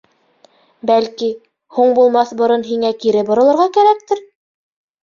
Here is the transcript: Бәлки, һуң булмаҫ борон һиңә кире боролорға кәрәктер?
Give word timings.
Бәлки, 0.91 1.27
һуң 1.79 1.93
булмаҫ 2.01 2.33
борон 2.41 2.67
һиңә 2.73 2.93
кире 3.05 3.25
боролорға 3.31 3.71
кәрәктер? 3.79 4.27